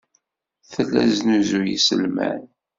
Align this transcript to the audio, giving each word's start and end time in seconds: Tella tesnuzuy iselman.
Tella 0.71 1.01
tesnuzuy 1.09 1.67
iselman. 1.77 2.41